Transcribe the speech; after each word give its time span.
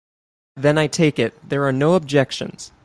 Then 0.55 0.79
I 0.79 0.87
take 0.87 1.19
it 1.19 1.47
there 1.47 1.63
are 1.67 1.71
no 1.71 1.93
objections. 1.93 2.71